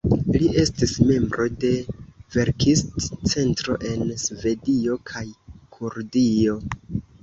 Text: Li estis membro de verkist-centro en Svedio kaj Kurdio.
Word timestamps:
Li 0.35 0.47
estis 0.61 0.93
membro 1.09 1.45
de 1.65 1.71
verkist-centro 2.37 3.79
en 3.93 4.05
Svedio 4.27 5.01
kaj 5.15 5.27
Kurdio. 5.79 6.63